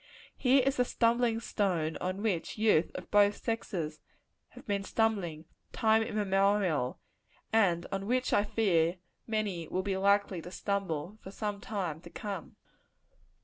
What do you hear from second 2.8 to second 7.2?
of both sexes have been stumbling, time immemorial;